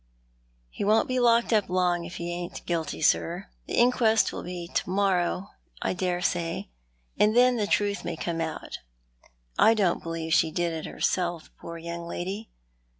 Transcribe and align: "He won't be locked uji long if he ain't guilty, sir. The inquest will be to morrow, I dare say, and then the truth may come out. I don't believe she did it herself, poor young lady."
"He 0.71 0.83
won't 0.83 1.07
be 1.07 1.19
locked 1.19 1.51
uji 1.53 1.67
long 1.67 2.05
if 2.05 2.15
he 2.15 2.33
ain't 2.33 2.65
guilty, 2.65 3.03
sir. 3.03 3.49
The 3.67 3.75
inquest 3.75 4.33
will 4.33 4.41
be 4.41 4.67
to 4.73 4.89
morrow, 4.89 5.49
I 5.79 5.93
dare 5.93 6.21
say, 6.21 6.69
and 7.19 7.35
then 7.37 7.57
the 7.57 7.67
truth 7.67 8.03
may 8.03 8.17
come 8.17 8.41
out. 8.41 8.79
I 9.59 9.75
don't 9.75 10.01
believe 10.01 10.33
she 10.33 10.49
did 10.49 10.73
it 10.73 10.89
herself, 10.89 11.51
poor 11.59 11.77
young 11.77 12.07
lady." 12.07 12.49